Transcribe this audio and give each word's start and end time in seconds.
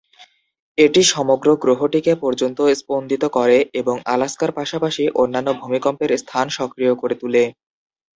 এটি 0.77 1.01
সমগ্র 1.13 1.47
গ্রহটি 1.63 1.99
কে 2.05 2.13
পর্যন্ত 2.23 2.59
স্পন্দিত 2.79 3.23
করে 3.37 3.57
এবং 3.79 3.95
আলাস্কার 4.07 4.49
পাশাপাশি 4.57 5.03
অন্যান্য 5.21 5.49
ভূমিকম্পের 5.61 6.11
স্থান 6.21 6.45
সক্রিয় 6.57 6.93
করে 6.95 7.15
তুলে। 7.21 7.43